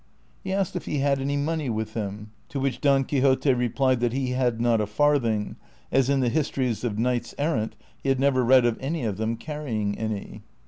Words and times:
He 0.43 0.51
asked 0.51 0.75
if 0.75 0.85
he 0.85 0.97
had 0.97 1.21
any 1.21 1.37
money 1.37 1.69
with 1.69 1.93
him, 1.93 2.31
to 2.49 2.59
which 2.59 2.81
Don 2.81 3.03
Quixote 3.03 3.53
replied 3.53 3.99
that 3.99 4.13
he 4.13 4.29
had 4.31 4.59
not 4.59 4.81
a 4.81 4.87
farthing,^ 4.87 5.57
as 5.91 6.09
in 6.09 6.21
the 6.21 6.29
histories 6.29 6.83
of 6.83 6.97
knights 6.97 7.35
errant 7.37 7.75
he 8.01 8.09
had 8.09 8.19
never 8.19 8.43
read 8.43 8.65
of 8.65 8.79
any 8.81 9.03
of 9.03 9.17
them 9.17 9.37
carrying 9.37 9.95
any. 9.99 10.41